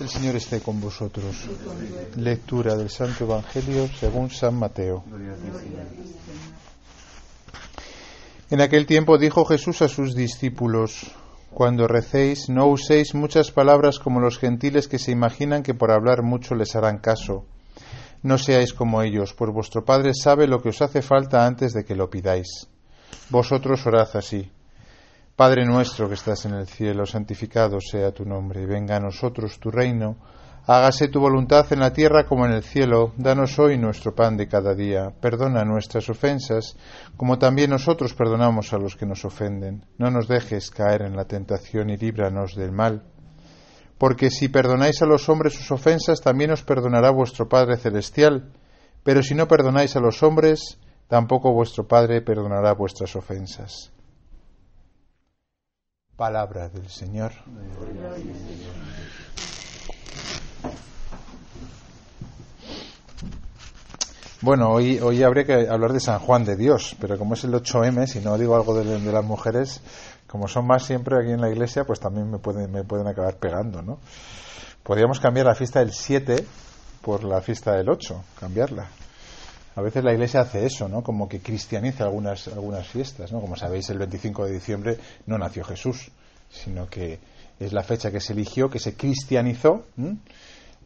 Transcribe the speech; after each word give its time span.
El 0.00 0.08
Señor 0.08 0.34
esté 0.34 0.60
con 0.60 0.80
vosotros. 0.80 1.48
Lectura 2.16 2.74
del 2.74 2.90
Santo 2.90 3.24
Evangelio 3.24 3.88
según 3.88 4.28
San 4.28 4.58
Mateo. 4.58 5.04
En 8.50 8.60
aquel 8.60 8.86
tiempo 8.86 9.18
dijo 9.18 9.44
Jesús 9.44 9.82
a 9.82 9.88
sus 9.88 10.16
discípulos, 10.16 11.12
Cuando 11.50 11.86
recéis, 11.86 12.48
no 12.48 12.66
uséis 12.66 13.14
muchas 13.14 13.52
palabras 13.52 14.00
como 14.00 14.18
los 14.18 14.38
gentiles 14.38 14.88
que 14.88 14.98
se 14.98 15.12
imaginan 15.12 15.62
que 15.62 15.74
por 15.74 15.92
hablar 15.92 16.22
mucho 16.22 16.56
les 16.56 16.74
harán 16.74 16.98
caso. 16.98 17.44
No 18.22 18.36
seáis 18.36 18.74
como 18.74 19.02
ellos, 19.02 19.32
pues 19.32 19.52
vuestro 19.52 19.84
Padre 19.84 20.12
sabe 20.14 20.48
lo 20.48 20.60
que 20.60 20.70
os 20.70 20.82
hace 20.82 21.02
falta 21.02 21.46
antes 21.46 21.72
de 21.72 21.84
que 21.84 21.94
lo 21.94 22.10
pidáis. 22.10 22.66
Vosotros 23.30 23.86
orad 23.86 24.08
así. 24.14 24.50
Padre 25.36 25.64
nuestro 25.64 26.06
que 26.06 26.14
estás 26.14 26.44
en 26.44 26.54
el 26.54 26.68
cielo, 26.68 27.06
santificado 27.06 27.80
sea 27.80 28.12
tu 28.12 28.24
nombre, 28.24 28.66
venga 28.66 28.94
a 28.94 29.00
nosotros 29.00 29.58
tu 29.58 29.68
reino, 29.68 30.16
hágase 30.64 31.08
tu 31.08 31.18
voluntad 31.18 31.66
en 31.72 31.80
la 31.80 31.92
tierra 31.92 32.24
como 32.24 32.46
en 32.46 32.52
el 32.52 32.62
cielo, 32.62 33.14
danos 33.16 33.58
hoy 33.58 33.76
nuestro 33.76 34.14
pan 34.14 34.36
de 34.36 34.46
cada 34.46 34.76
día, 34.76 35.12
perdona 35.20 35.64
nuestras 35.64 36.08
ofensas, 36.08 36.76
como 37.16 37.36
también 37.36 37.70
nosotros 37.70 38.14
perdonamos 38.14 38.72
a 38.72 38.78
los 38.78 38.94
que 38.94 39.06
nos 39.06 39.24
ofenden, 39.24 39.84
no 39.98 40.08
nos 40.08 40.28
dejes 40.28 40.70
caer 40.70 41.02
en 41.02 41.16
la 41.16 41.24
tentación 41.24 41.90
y 41.90 41.96
líbranos 41.96 42.54
del 42.54 42.70
mal. 42.70 43.02
Porque 43.98 44.30
si 44.30 44.46
perdonáis 44.48 45.02
a 45.02 45.06
los 45.06 45.28
hombres 45.28 45.54
sus 45.54 45.72
ofensas, 45.72 46.20
también 46.20 46.52
os 46.52 46.62
perdonará 46.62 47.10
vuestro 47.10 47.48
Padre 47.48 47.76
Celestial, 47.76 48.52
pero 49.02 49.20
si 49.20 49.34
no 49.34 49.48
perdonáis 49.48 49.96
a 49.96 50.00
los 50.00 50.22
hombres, 50.22 50.78
tampoco 51.08 51.52
vuestro 51.52 51.88
Padre 51.88 52.22
perdonará 52.22 52.72
vuestras 52.72 53.16
ofensas. 53.16 53.93
Palabra 56.16 56.68
del 56.68 56.88
Señor. 56.88 57.32
Bueno, 64.40 64.70
hoy, 64.70 65.00
hoy 65.00 65.22
habría 65.24 65.44
que 65.44 65.68
hablar 65.68 65.92
de 65.92 66.00
San 66.00 66.20
Juan 66.20 66.44
de 66.44 66.54
Dios, 66.54 66.94
pero 67.00 67.18
como 67.18 67.34
es 67.34 67.42
el 67.44 67.52
8M, 67.52 68.06
si 68.06 68.20
no 68.20 68.38
digo 68.38 68.54
algo 68.54 68.74
de, 68.74 69.00
las 69.00 69.24
mujeres, 69.24 69.80
como 70.28 70.46
son 70.46 70.66
más 70.66 70.84
siempre 70.84 71.16
aquí 71.18 71.32
en 71.32 71.40
la 71.40 71.50
iglesia, 71.50 71.84
pues 71.84 71.98
también 71.98 72.30
me 72.30 72.38
pueden, 72.38 72.70
me 72.70 72.84
pueden 72.84 73.08
acabar 73.08 73.36
pegando, 73.38 73.82
¿no? 73.82 73.98
Podríamos 74.82 75.18
cambiar 75.18 75.46
la 75.46 75.54
fiesta 75.54 75.80
del 75.80 75.92
7 75.92 76.44
por 77.00 77.24
la 77.24 77.40
fiesta 77.40 77.72
del 77.72 77.88
8, 77.88 78.22
cambiarla. 78.38 78.86
A 79.76 79.82
veces 79.82 80.04
la 80.04 80.12
Iglesia 80.12 80.40
hace 80.40 80.64
eso, 80.64 80.88
¿no? 80.88 81.02
Como 81.02 81.28
que 81.28 81.40
cristianiza 81.40 82.04
algunas, 82.04 82.46
algunas 82.48 82.86
fiestas, 82.86 83.32
¿no? 83.32 83.40
Como 83.40 83.56
sabéis, 83.56 83.90
el 83.90 83.98
25 83.98 84.46
de 84.46 84.52
diciembre 84.52 84.98
no 85.26 85.36
nació 85.36 85.64
Jesús, 85.64 86.10
sino 86.48 86.86
que 86.88 87.18
es 87.58 87.72
la 87.72 87.82
fecha 87.82 88.10
que 88.10 88.20
se 88.20 88.32
eligió, 88.32 88.70
que 88.70 88.78
se 88.78 88.94
cristianizó, 88.94 89.84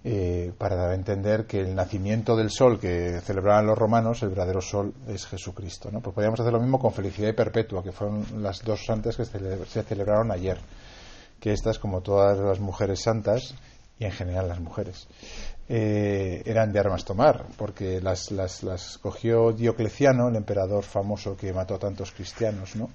eh, 0.04 0.52
para 0.56 0.76
dar 0.76 0.90
a 0.90 0.94
entender 0.94 1.46
que 1.46 1.60
el 1.60 1.74
nacimiento 1.74 2.36
del 2.36 2.50
sol 2.50 2.78
que 2.78 3.20
celebraban 3.20 3.66
los 3.66 3.76
romanos, 3.76 4.22
el 4.22 4.30
verdadero 4.30 4.60
sol 4.62 4.94
es 5.06 5.26
Jesucristo, 5.26 5.90
¿no? 5.90 6.00
Pues 6.00 6.14
podríamos 6.14 6.40
hacer 6.40 6.52
lo 6.52 6.60
mismo 6.60 6.78
con 6.78 6.92
Felicidad 6.92 7.28
y 7.28 7.32
Perpetua, 7.32 7.82
que 7.82 7.92
fueron 7.92 8.42
las 8.42 8.62
dos 8.62 8.84
santas 8.86 9.16
que 9.16 9.24
se 9.24 9.82
celebraron 9.82 10.30
ayer, 10.30 10.58
que 11.40 11.52
estas, 11.52 11.78
como 11.78 12.00
todas 12.00 12.38
las 12.38 12.60
mujeres 12.60 13.02
santas, 13.02 13.54
y 13.98 14.04
en 14.04 14.12
general 14.12 14.48
las 14.48 14.60
mujeres, 14.60 15.08
eh, 15.68 16.42
eran 16.46 16.72
de 16.72 16.80
armas 16.80 17.04
tomar, 17.04 17.44
porque 17.56 18.00
las, 18.00 18.30
las, 18.30 18.62
las, 18.62 18.98
cogió 18.98 19.52
Diocleciano, 19.52 20.28
el 20.28 20.36
emperador 20.36 20.84
famoso 20.84 21.36
que 21.36 21.52
mató 21.52 21.74
a 21.74 21.78
tantos 21.78 22.12
cristianos, 22.12 22.74
¿no? 22.74 22.90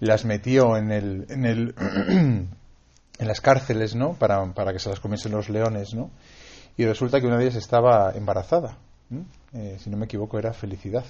Las 0.00 0.24
metió 0.24 0.76
en 0.76 0.90
el, 0.90 1.26
en 1.30 1.46
el 1.46 1.74
en 3.18 3.28
las 3.28 3.40
cárceles, 3.40 3.94
¿no? 3.94 4.14
Para, 4.14 4.44
para, 4.52 4.72
que 4.72 4.78
se 4.78 4.90
las 4.90 5.00
comiesen 5.00 5.32
los 5.32 5.48
leones, 5.48 5.94
¿no? 5.94 6.10
Y 6.76 6.84
resulta 6.84 7.20
que 7.20 7.26
una 7.26 7.38
de 7.38 7.44
ellas 7.44 7.56
estaba 7.56 8.12
embarazada, 8.14 8.76
eh, 9.52 9.78
si 9.78 9.88
no 9.88 9.96
me 9.96 10.06
equivoco 10.06 10.38
era 10.38 10.52
Felicidad. 10.52 11.04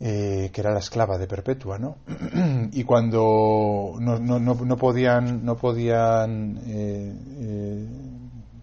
Eh, 0.00 0.50
que 0.52 0.60
era 0.60 0.72
la 0.72 0.80
esclava 0.80 1.16
de 1.16 1.28
Perpetua, 1.28 1.78
¿no? 1.78 1.98
y 2.72 2.82
cuando 2.82 3.94
no, 4.00 4.18
no, 4.18 4.38
no 4.38 4.76
podían, 4.76 5.44
no 5.44 5.56
podían 5.56 6.58
eh, 6.66 7.14
eh, 7.38 7.88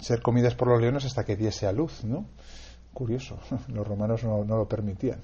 ser 0.02 0.22
comidas 0.22 0.56
por 0.56 0.68
los 0.68 0.82
leones 0.82 1.06
hasta 1.06 1.24
que 1.24 1.36
diese 1.36 1.68
a 1.68 1.72
luz, 1.72 2.04
¿no? 2.04 2.26
Curioso, 2.94 3.38
los 3.70 3.88
romanos 3.88 4.24
no, 4.24 4.44
no 4.44 4.58
lo 4.58 4.68
permitían. 4.68 5.22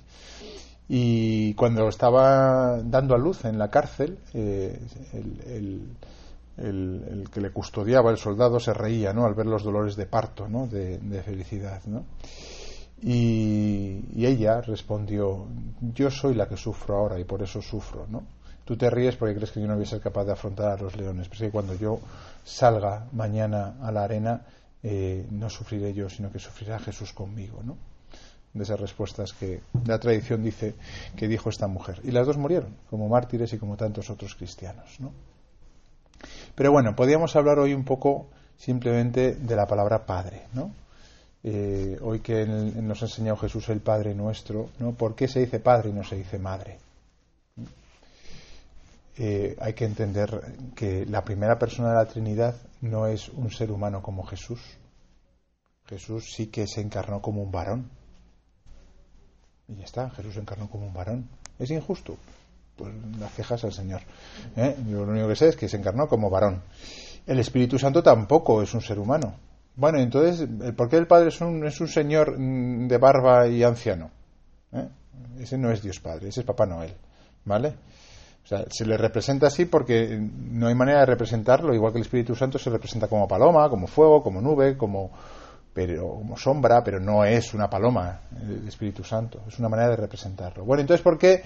Y 0.90 1.54
cuando 1.56 1.90
estaba 1.90 2.82
dando 2.82 3.14
a 3.14 3.18
luz 3.18 3.44
en 3.44 3.58
la 3.58 3.70
cárcel, 3.70 4.20
eh, 4.34 4.80
el, 6.58 7.28
que 7.32 7.42
le 7.42 7.52
custodiaba, 7.52 8.10
el 8.10 8.18
soldado, 8.18 8.60
se 8.60 8.74
reía, 8.74 9.12
¿no? 9.12 9.26
Al 9.26 9.34
ver 9.34 9.48
los 9.48 9.64
dolores 9.64 9.96
de 9.98 10.06
parto, 10.06 10.48
¿no? 10.48 10.66
De, 10.68 10.98
de 10.98 11.22
felicidad, 11.24 11.82
¿no? 11.88 12.06
Y, 13.02 14.06
y, 14.16 14.26
ella 14.26 14.62
respondió, 14.62 15.46
yo 15.94 16.10
soy 16.10 16.34
la 16.34 16.48
que 16.48 16.58
sufro 16.58 16.96
ahora 16.96 17.20
y 17.20 17.26
por 17.26 17.44
eso 17.44 17.62
sufro, 17.62 18.08
¿no? 18.08 18.24
Tú 18.66 18.76
te 18.76 18.90
ríes 18.90 19.16
porque 19.16 19.36
crees 19.36 19.52
que 19.52 19.62
yo 19.62 19.68
no 19.68 19.76
voy 19.76 19.84
a 19.84 19.88
ser 19.88 20.02
capaz 20.02 20.26
de 20.26 20.32
afrontar 20.32 20.72
a 20.72 20.82
los 20.82 20.96
leones, 20.98 21.30
pero 21.30 21.36
es 21.36 21.48
que 21.48 21.52
cuando 21.52 21.76
yo 21.76 22.00
salga 22.44 23.08
mañana 23.12 23.76
a 23.82 23.92
la 23.92 24.04
arena, 24.04 24.42
eh, 24.84 25.26
no 25.32 25.50
sufriré 25.50 25.94
yo, 25.94 26.10
sino 26.10 26.32
que 26.32 26.40
sufrirá 26.40 26.80
Jesús 26.80 27.14
conmigo, 27.14 27.62
¿no? 27.64 27.78
De 28.54 28.64
esas 28.64 28.80
respuestas 28.80 29.34
que 29.34 29.62
la 29.86 30.00
tradición 30.00 30.44
dice 30.44 30.76
que 31.16 31.28
dijo 31.28 31.50
esta 31.50 31.68
mujer. 31.68 32.00
Y 32.04 32.12
las 32.12 32.26
dos 32.26 32.38
murieron, 32.38 32.76
como 32.90 33.08
mártires 33.08 33.54
y 33.54 33.58
como 33.58 33.78
tantos 33.78 34.10
otros 34.10 34.36
cristianos, 34.36 35.00
¿no? 35.00 35.12
Pero 36.56 36.72
bueno, 36.72 36.96
podríamos 36.96 37.36
hablar 37.36 37.60
hoy 37.60 37.74
un 37.74 37.84
poco 37.84 38.28
simplemente 38.58 39.36
de 39.36 39.56
la 39.56 39.68
palabra 39.68 40.06
Padre, 40.06 40.44
¿no? 40.54 40.72
Eh, 41.44 41.98
hoy 42.02 42.20
que 42.20 42.46
nos 42.46 43.02
ha 43.04 43.06
enseñado 43.06 43.38
Jesús 43.38 43.70
el 43.70 43.80
Padre 43.80 44.16
nuestro, 44.16 44.70
¿no? 44.80 44.94
¿Por 44.94 45.16
qué 45.16 45.28
se 45.28 45.40
dice 45.40 45.60
Padre 45.60 45.90
y 45.90 45.94
no 45.94 46.04
se 46.04 46.16
dice 46.16 46.40
Madre? 46.40 46.80
Eh, 49.20 49.56
hay 49.60 49.74
que 49.74 49.86
entender 49.86 50.56
que 50.76 51.06
la 51.08 51.24
primera 51.24 51.58
persona 51.58 51.90
de 51.90 51.96
la 51.96 52.06
Trinidad 52.06 52.56
no 52.82 53.08
es 53.08 53.30
un 53.30 53.50
ser 53.50 53.72
humano 53.72 54.02
como 54.02 54.24
Jesús. 54.24 54.62
Jesús 55.88 56.34
sí 56.34 56.48
que 56.48 56.68
se 56.68 56.82
encarnó 56.82 57.22
como 57.22 57.42
un 57.42 57.52
varón. 57.52 57.90
Y 59.68 59.76
ya 59.76 59.86
está, 59.86 60.10
Jesús 60.12 60.36
se 60.36 60.42
encarnó 60.42 60.70
como 60.70 60.86
un 60.86 60.94
varón. 60.94 61.28
¿Es 61.58 61.72
injusto? 61.72 62.18
Pues 62.76 62.94
las 63.20 63.34
cejas 63.34 63.64
al 63.64 63.74
Señor. 63.74 64.02
¿eh? 64.56 64.76
Yo 64.88 65.04
lo 65.04 65.12
único 65.12 65.28
que 65.30 65.36
sé 65.36 65.48
es 65.48 65.56
que 65.56 65.68
se 65.68 65.78
encarnó 65.78 66.08
como 66.08 66.30
varón. 66.30 66.62
El 67.26 67.40
Espíritu 67.40 67.80
Santo 67.80 68.04
tampoco 68.04 68.62
es 68.62 68.74
un 68.76 68.82
ser 68.82 69.00
humano. 69.00 69.36
Bueno, 69.76 70.00
entonces, 70.00 70.48
¿por 70.76 70.90
qué 70.90 70.98
el 70.98 71.08
Padre 71.08 71.30
es 71.30 71.42
un, 71.42 71.66
es 71.66 71.82
un 71.82 71.88
señor 71.88 72.38
mm, 72.38 72.88
de 72.88 72.98
barba 72.98 73.48
y 73.48 73.64
anciano? 73.64 74.12
¿Eh? 74.72 74.88
Ese 75.40 75.58
no 75.58 75.72
es 75.72 75.82
Dios 75.82 76.00
Padre, 76.00 76.30
ese 76.30 76.42
es 76.42 76.46
Papá 76.46 76.68
Noel. 76.68 76.94
¿Vale? 77.46 77.74
O 78.48 78.50
sea, 78.50 78.64
se 78.70 78.86
le 78.86 78.96
representa 78.96 79.48
así 79.48 79.66
porque 79.66 80.18
no 80.18 80.68
hay 80.68 80.74
manera 80.74 81.02
de 81.02 81.08
representarlo, 81.08 81.76
igual 81.76 81.92
que 81.92 81.98
el 81.98 82.06
Espíritu 82.06 82.34
Santo 82.34 82.58
se 82.58 82.70
representa 82.70 83.10
como 83.10 83.28
paloma, 83.28 83.68
como 83.70 83.88
fuego, 83.88 84.24
como 84.24 84.40
nube, 84.40 84.78
como, 84.78 85.12
pero, 85.74 86.14
como 86.14 86.38
sombra, 86.38 86.82
pero 86.82 86.98
no 86.98 87.26
es 87.26 87.54
una 87.54 87.70
paloma 87.70 88.22
el 88.42 88.66
Espíritu 88.66 89.04
Santo, 89.04 89.42
es 89.50 89.60
una 89.60 89.68
manera 89.68 89.90
de 89.90 89.98
representarlo. 89.98 90.64
Bueno, 90.64 90.80
entonces, 90.80 91.04
¿por 91.04 91.18
qué, 91.18 91.44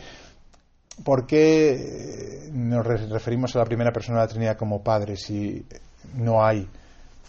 por 1.03 1.25
qué 1.25 2.47
nos 2.53 2.85
referimos 2.85 3.56
a 3.56 3.59
la 3.59 3.66
primera 3.66 3.91
persona 3.91 4.19
de 4.19 4.25
la 4.25 4.29
Trinidad 4.29 4.57
como 4.57 4.84
Padre 4.84 5.17
si 5.17 5.66
no 6.17 6.45
hay 6.45 6.69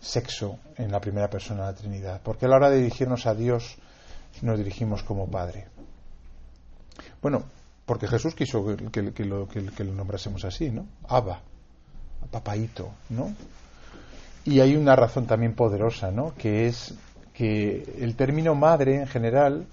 sexo 0.02 0.58
en 0.76 0.92
la 0.92 1.00
primera 1.00 1.30
persona 1.30 1.62
de 1.62 1.72
la 1.72 1.78
Trinidad? 1.78 2.20
¿Por 2.20 2.36
qué 2.36 2.44
a 2.44 2.48
la 2.50 2.56
hora 2.56 2.68
de 2.68 2.76
dirigirnos 2.76 3.24
a 3.24 3.34
Dios 3.34 3.78
nos 4.42 4.58
dirigimos 4.58 5.02
como 5.02 5.30
Padre? 5.30 5.68
Bueno, 7.22 7.44
porque 7.84 8.06
Jesús 8.06 8.34
quiso 8.34 8.64
que, 8.64 9.12
que, 9.12 9.24
lo, 9.24 9.48
que, 9.48 9.84
lo, 9.84 9.92
nombrásemos 9.92 10.44
así, 10.44 10.70
¿no? 10.70 10.86
Abba, 11.08 11.40
papaito, 12.30 12.90
¿no? 13.10 13.34
Y 14.44 14.60
hay 14.60 14.76
una 14.76 14.96
razón 14.96 15.26
también 15.26 15.54
poderosa, 15.54 16.10
¿no? 16.10 16.34
Que 16.36 16.66
es 16.66 16.94
que 17.32 17.96
el 18.00 18.16
término 18.16 18.54
madre 18.54 18.96
en 18.96 19.06
general, 19.06 19.66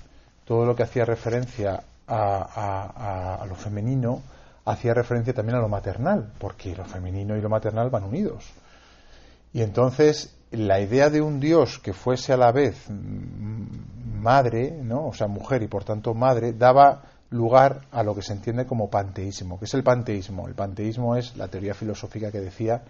todo 0.46 0.66
lo 0.66 0.76
que 0.76 0.84
hacía 0.84 1.06
referencia 1.06 1.84
a, 2.08 3.36
a, 3.36 3.42
a, 3.42 3.46
lo 3.46 3.56
femenino, 3.56 4.22
hacía 4.66 4.94
referencia 4.94 5.34
también 5.34 5.58
a 5.58 5.62
lo 5.62 5.70
maternal, 5.70 6.32
porque 6.38 6.76
lo 6.76 6.86
femenino 6.86 7.36
y 7.36 7.42
lo 7.42 7.50
maternal 7.50 7.90
van 7.90 8.04
unidos. 8.04 8.46
Y 9.54 9.62
entonces 9.62 10.36
la 10.52 10.80
idea 10.80 11.10
de 11.10 11.22
un 11.22 11.40
Dios 11.40 11.80
que 11.80 11.94
fuese 11.94 12.34
a 12.34 12.38
la 12.38 12.52
vez 12.52 12.88
madre, 12.90 14.72
¿no? 14.84 15.08
o 15.08 15.14
sea, 15.14 15.28
mujer 15.28 15.64
y 15.64 15.68
por 15.68 15.84
tanto 15.84 16.14
madre, 16.14 16.54
daba 16.54 17.04
lugar 17.32 17.82
a 17.92 18.04
lo 18.04 18.16
que 18.16 18.22
se 18.22 18.34
entiende 18.34 18.66
como 18.66 18.90
panteísmo. 18.90 19.60
¿Qué 19.60 19.66
es 19.66 19.74
el 19.74 19.84
panteísmo? 19.84 20.48
El 20.48 20.56
panteísmo 20.56 21.16
es 21.16 21.36
la 21.38 21.48
teoría 21.48 21.74
filosófica 21.74 22.32
que 22.32 22.40
decía 22.40 22.84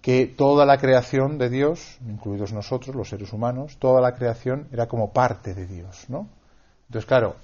que 0.00 0.26
toda 0.26 0.66
la 0.66 0.78
creación 0.78 1.38
de 1.38 1.48
Dios, 1.48 1.98
incluidos 2.06 2.52
nosotros, 2.52 2.94
los 2.94 3.08
seres 3.08 3.32
humanos, 3.32 3.76
toda 3.78 4.00
la 4.00 4.14
creación 4.14 4.68
era 4.72 4.86
como 4.86 5.12
parte 5.12 5.54
de 5.54 5.66
Dios, 5.66 6.06
¿no? 6.08 6.28
Entonces, 6.88 7.06
claro, 7.06 7.36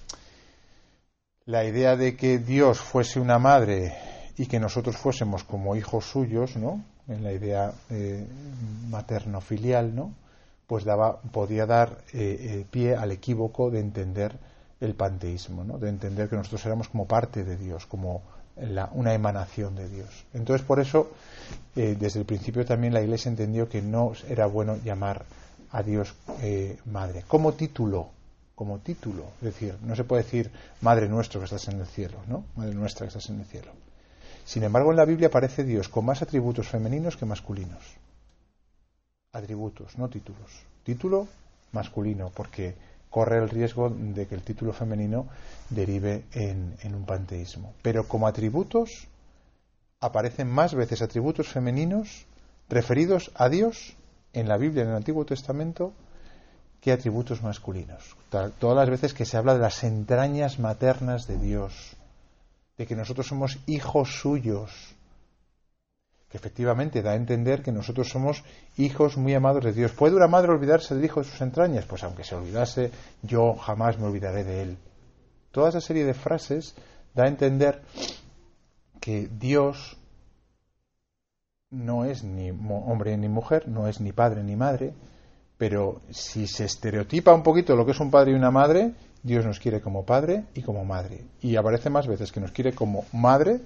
la 1.46 1.64
idea 1.64 1.96
de 1.96 2.17
que 2.17 2.38
Dios 2.38 2.81
fuese 2.81 3.20
una 3.20 3.38
madre 3.38 3.94
y 4.37 4.46
que 4.46 4.61
nosotros 4.61 4.96
fuésemos 4.96 5.44
como 5.44 5.76
hijos 5.76 6.05
suyos, 6.05 6.56
¿no? 6.56 6.85
En 7.06 7.25
la 7.25 7.32
idea 7.32 7.73
eh, 7.90 8.26
materno-filial, 8.88 9.94
¿no? 9.94 10.12
Pues 10.67 10.85
daba, 10.85 11.20
podía 11.20 11.64
dar 11.64 11.99
eh, 12.12 12.67
pie 12.70 12.94
al 12.94 13.12
equívoco 13.12 13.70
de 13.70 13.81
entender 13.81 14.37
el 14.81 14.95
panteísmo, 14.95 15.65
¿no? 15.65 15.79
de 15.79 15.89
entender 15.89 16.29
que 16.29 16.37
nosotros 16.37 16.65
éramos 16.67 16.89
como 16.89 17.07
parte 17.07 17.45
de 17.45 17.57
Dios, 17.57 17.87
como 17.87 18.23
una 18.93 19.15
emanación 19.15 19.77
de 19.77 19.89
Dios. 19.89 20.09
Entonces, 20.35 20.67
por 20.67 20.81
eso, 20.81 21.13
desde 21.75 22.19
el 22.19 22.27
principio 22.27 22.65
también 22.65 22.93
la 22.93 23.01
Iglesia 23.01 23.29
entendió 23.29 23.69
que 23.69 23.83
no 23.83 24.13
era 24.29 24.47
bueno 24.47 24.77
llamar 24.85 25.25
a 25.71 25.83
Dios 25.83 26.15
madre. 26.87 27.25
Como 27.29 27.53
título, 27.53 28.09
como 28.59 28.81
título. 28.81 29.23
Es 29.37 29.55
decir, 29.55 29.77
no 29.83 29.95
se 29.95 30.03
puede 30.03 30.25
decir 30.25 30.51
Madre 30.81 31.09
nuestro 31.09 31.39
que 31.39 31.45
estás 31.45 31.69
en 31.69 31.79
el 31.79 31.87
cielo, 31.87 32.19
¿no? 32.27 32.45
Madre 32.57 32.75
nuestra 32.75 33.07
que 33.07 33.09
estás 33.09 33.31
en 33.31 33.39
el 33.39 33.47
cielo. 33.47 33.71
Sin 34.45 34.65
embargo, 34.65 34.91
en 34.91 34.97
la 34.97 35.05
Biblia 35.05 35.29
aparece 35.29 35.63
Dios 35.63 35.89
con 35.89 36.05
más 36.05 36.23
atributos 36.23 36.67
femeninos 36.67 37.17
que 37.17 37.27
masculinos. 37.27 37.85
Atributos, 39.33 39.97
no 39.97 40.09
títulos. 40.09 40.51
Título 40.83 41.29
masculino, 41.71 42.33
porque 42.35 42.75
corre 43.11 43.39
el 43.39 43.49
riesgo 43.49 43.91
de 43.91 44.27
que 44.27 44.35
el 44.35 44.43
título 44.43 44.73
femenino 44.73 45.27
derive 45.71 46.25
en, 46.33 46.77
un 46.95 47.05
panteísmo. 47.05 47.75
Pero 47.83 48.07
como 48.07 48.27
atributos 48.27 49.09
aparecen 50.01 50.49
más 50.49 50.75
veces 50.75 51.03
atributos 51.03 51.49
femeninos 51.49 52.27
referidos 52.69 53.31
a 53.35 53.49
Dios 53.49 53.97
en 54.33 54.49
la 54.49 54.59
Biblia, 54.59 54.83
en 54.83 54.91
el 54.91 54.97
Antiguo 54.97 55.25
Testamento, 55.25 55.93
que 56.81 56.93
atributos 56.93 57.43
masculinos. 57.43 58.17
Todas 58.59 58.77
las 58.77 58.91
veces 58.91 59.15
que 59.15 59.25
se 59.25 59.37
habla 59.37 59.55
de 59.55 59.61
las 59.61 59.83
entrañas 59.83 60.59
maternas 60.59 61.27
de 61.27 61.39
Dios, 61.39 61.97
de 62.77 62.87
que 62.87 62.95
nosotros 62.95 63.27
somos 63.27 63.59
hijos 63.67 64.21
suyos, 64.21 64.71
que 66.29 66.37
efectivamente 66.37 67.03
da 67.03 67.13
a 67.13 67.17
entender 67.17 67.63
que 67.63 67.73
nosotros 67.73 68.09
somos 68.09 68.45
hijos 68.77 69.17
muy 69.17 69.35
amados 69.35 69.65
de 69.65 69.73
Dios. 69.73 69.93
¿Puede 69.93 70.17
una 70.17 70.29
madre 70.29 70.53
olvidarse 70.53 70.95
del 70.95 71.05
hijo 71.05 71.21
de 71.21 71.29
sus 71.29 71.41
entrañas? 71.41 71.87
Pues 71.87 72.05
aunque 72.05 72.25
se 72.25 72.35
olvidase, 72.35 72.91
yo 73.23 73.55
jamás 73.55 73.99
me 73.99 74.07
olvidaré 74.07 74.45
de 74.45 74.63
él. 74.63 74.79
Toda 75.51 75.71
esa 75.71 75.81
serie 75.81 76.05
de 76.05 76.15
frases 76.15 76.75
da 77.15 77.25
a 77.25 77.29
entender 77.29 77.83
que 79.01 79.29
Dios 79.29 79.97
no 81.71 82.05
es 82.05 82.25
ni 82.25 82.51
hombre 82.51 83.17
ni 83.17 83.29
mujer, 83.29 83.69
no 83.69 83.89
es 83.89 84.01
ni 84.01 84.13
padre 84.13 84.43
ni 84.43 84.57
madre, 84.57 84.93
pero 85.57 86.01
si 86.11 86.47
se 86.47 86.65
estereotipa 86.65 87.35
un 87.35 87.43
poquito 87.43 87.75
lo 87.75 87.85
que 87.85 87.93
es 87.93 88.01
un 88.01 88.11
padre 88.11 88.33
y 88.33 88.35
una 88.35 88.51
madre, 88.51 88.93
Dios 89.23 89.45
nos 89.45 89.59
quiere 89.59 89.81
como 89.81 90.05
padre 90.05 90.45
y 90.55 90.63
como 90.63 90.85
madre. 90.85 91.25
Y 91.41 91.57
aparece 91.57 91.91
más 91.91 92.07
veces 92.07 92.33
que 92.33 92.41
nos 92.41 92.53
quiere 92.53 92.73
como 92.73 93.05
madre, 93.13 93.61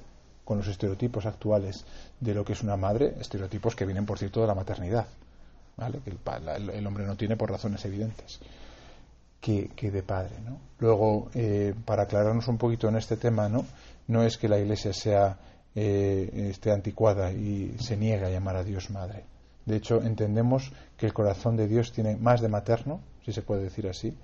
con 0.45 0.59
los 0.59 0.69
estereotipos 0.69 1.27
actuales 1.27 1.85
de 2.21 2.35
lo 2.35 2.45
que 2.45 2.53
es 2.53 2.63
una 2.63 2.77
madre, 2.77 3.15
estereotipos 3.21 3.77
que 3.77 3.85
vienen, 3.85 4.07
por 4.07 4.19
cierto, 4.19 4.41
de 4.41 4.47
la 4.47 4.55
maternidad, 4.55 5.07
¿vale? 5.77 6.01
que 6.05 6.11
el, 6.11 6.87
hombre 6.87 7.07
no 7.07 7.17
tiene 7.17 7.37
por 7.37 7.51
razones 7.51 7.85
evidentes, 7.85 8.41
que, 9.41 9.69
de 9.77 10.03
padre. 10.03 10.37
¿no? 10.45 10.59
Luego, 10.79 11.31
eh, 11.35 11.75
para 11.85 12.05
aclararnos 12.05 12.49
un 12.49 12.59
poquito 12.59 12.89
en 12.89 12.97
este 12.97 13.17
tema, 13.17 13.49
no, 13.49 13.65
no 14.09 14.23
es 14.23 14.37
que 14.37 14.49
la 14.49 14.59
Iglesia 14.59 14.93
sea 14.93 15.39
eh, 15.75 16.51
esté 16.51 16.71
anticuada 16.71 17.33
y 17.33 17.77
se 17.79 17.97
niega 17.97 18.27
a 18.27 18.31
llamar 18.31 18.57
a 18.57 18.65
Dios 18.65 18.91
madre. 18.91 19.25
De 19.65 19.77
hecho, 19.77 20.03
entendemos 20.03 20.73
que 20.97 21.07
el 21.07 21.15
corazón 21.15 21.57
de 21.57 21.69
Dios 21.69 21.93
tiene 21.93 22.17
más 22.17 22.41
de 22.41 22.49
materno, 22.49 23.01
si 23.25 23.33
se 23.33 23.43
puede 23.43 23.63
decir 23.63 23.89
así, 23.89 24.15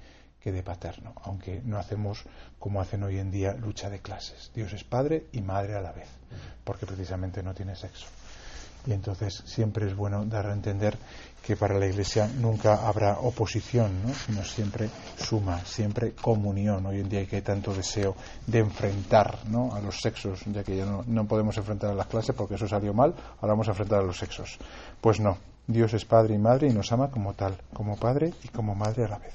de 0.53 0.63
paterno, 0.63 1.15
aunque 1.25 1.61
no 1.65 1.79
hacemos 1.79 2.25
como 2.59 2.81
hacen 2.81 3.03
hoy 3.03 3.19
en 3.19 3.31
día 3.31 3.53
lucha 3.55 3.91
de 3.91 4.01
clases. 4.01 4.51
Dios 4.55 4.73
es 4.73 4.85
padre 4.85 5.27
y 5.33 5.41
madre 5.41 5.77
a 5.77 5.81
la 5.81 5.93
vez, 5.93 6.09
porque 6.65 6.87
precisamente 6.87 7.43
no 7.43 7.55
tiene 7.55 7.77
sexo. 7.77 8.07
Y 8.87 8.93
entonces 8.93 9.43
siempre 9.45 9.87
es 9.87 9.95
bueno 9.95 10.25
dar 10.25 10.47
a 10.47 10.53
entender 10.53 10.97
que 11.43 11.57
para 11.57 11.79
la 11.79 11.87
Iglesia 11.87 12.29
nunca 12.39 12.87
habrá 12.87 13.19
oposición, 13.19 13.91
sino 14.27 14.45
siempre 14.45 14.89
suma, 15.17 15.61
siempre 15.65 16.13
comunión. 16.13 16.87
Hoy 16.87 17.01
en 17.01 17.09
día 17.09 17.21
hay 17.21 17.27
que 17.27 17.43
tanto 17.43 17.75
deseo 17.75 18.15
de 18.47 18.61
enfrentar 18.61 19.39
a 19.73 19.81
los 19.81 20.01
sexos, 20.01 20.41
ya 20.47 20.63
que 20.63 20.77
ya 20.77 20.85
no, 20.85 21.05
no 21.07 21.27
podemos 21.27 21.57
enfrentar 21.57 21.91
a 21.91 21.95
las 21.95 22.07
clases 22.07 22.35
porque 22.35 22.55
eso 22.55 22.69
salió 22.69 22.95
mal, 22.95 23.15
ahora 23.41 23.55
vamos 23.55 23.69
a 23.69 23.73
enfrentar 23.73 24.01
a 24.01 24.05
los 24.05 24.19
sexos. 24.19 24.59
Pues 25.01 25.21
no, 25.21 25.39
Dios 25.67 25.93
es 25.93 26.05
Padre 26.07 26.35
y 26.35 26.39
Madre 26.39 26.69
y 26.69 26.73
nos 26.73 26.91
ama 26.93 27.11
como 27.11 27.35
tal, 27.35 27.57
como 27.75 27.97
Padre 27.97 28.33
y 28.43 28.49
como 28.49 28.75
Madre 28.75 29.05
a 29.05 29.09
la 29.09 29.19
vez. 29.19 29.35